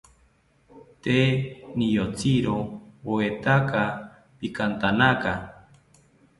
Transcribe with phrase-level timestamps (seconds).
[1.03, 1.27] Tee
[1.77, 2.57] niyotziro
[3.11, 3.81] oetaka
[4.37, 5.31] pikantanaka